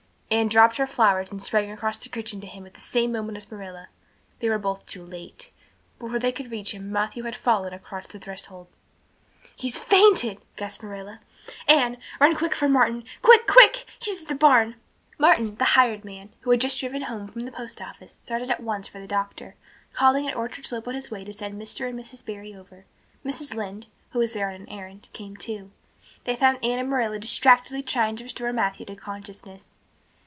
[0.33, 3.37] Anne dropped her flowers and sprang across the kitchen to him at the same moment
[3.37, 3.89] as Marilla.
[4.39, 5.51] They were both too late;
[5.99, 8.67] before they could reach him Matthew had fallen across the threshold.
[9.57, 11.19] "He's fainted," gasped Marilla.
[11.67, 13.83] "Anne, run for Martin quick, quick!
[13.99, 14.75] He's at the barn."
[15.17, 18.63] Martin, the hired man, who had just driven home from the post office, started at
[18.63, 19.55] once for the doctor,
[19.91, 21.89] calling at Orchard Slope on his way to send Mr.
[21.89, 22.25] and Mrs.
[22.25, 22.85] Barry over.
[23.25, 23.53] Mrs.
[23.53, 25.71] Lynde, who was there on an errand, came too.
[26.23, 29.67] They found Anne and Marilla distractedly trying to restore Matthew to consciousness.